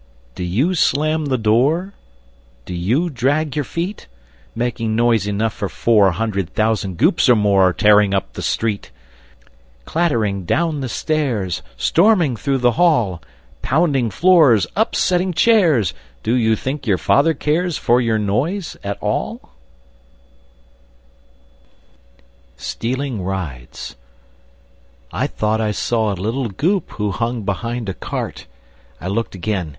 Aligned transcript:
_Do 0.33 0.43
you 0.43 0.73
slam 0.73 1.25
the 1.25 1.37
door? 1.37 1.93
Do 2.65 2.73
you 2.73 3.07
drag 3.11 3.55
your 3.55 3.63
feet? 3.63 4.07
Making 4.55 4.95
noise 4.95 5.27
enough 5.27 5.53
for 5.53 5.69
four 5.69 6.09
Hundred 6.13 6.55
thousand 6.55 6.97
Goops, 6.97 7.29
or 7.29 7.35
more, 7.35 7.71
Tearing 7.71 8.11
up 8.11 8.33
the 8.33 8.41
street? 8.41 8.89
Clattering 9.85 10.43
down 10.43 10.79
the 10.81 10.89
stairs, 10.89 11.61
Storming 11.77 12.35
through 12.35 12.57
the 12.57 12.71
hall, 12.81 13.21
Pounding 13.61 14.09
floors, 14.09 14.65
upsetting 14.75 15.33
chairs, 15.35 15.93
Do 16.23 16.33
you 16.33 16.55
think 16.55 16.87
your 16.87 16.97
father 16.97 17.35
cares 17.35 17.77
For 17.77 18.01
your 18.01 18.17
noise, 18.17 18.75
at 18.83 18.97
all? 19.03 19.51
[Illustration: 22.57 22.57
Stealing 22.57 23.21
Rides] 23.21 23.21
STEALING 23.21 23.23
RIDES 23.23 23.95
I 25.13 25.27
thought 25.27 25.61
I 25.61 25.69
saw 25.69 26.11
a 26.11 26.15
little 26.19 26.49
Goop 26.49 26.89
Who 26.93 27.11
hung 27.11 27.43
behind 27.43 27.87
a 27.87 27.93
cart; 27.93 28.47
I 28.99 29.07
looked 29.07 29.35
again. 29.35 29.69